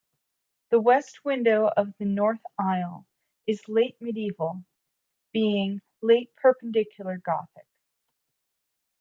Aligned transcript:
The 0.71 0.79
west 0.79 1.23
window 1.23 1.69
of 1.77 1.95
the 1.99 2.05
north 2.05 2.41
aisle 2.57 3.05
is 3.45 3.69
late 3.69 4.01
medieval, 4.01 4.63
being 5.31 5.83
late 6.01 6.33
Perpendicular 6.35 7.19
Gothic. 7.19 7.67